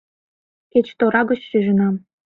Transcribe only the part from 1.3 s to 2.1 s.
шижынам.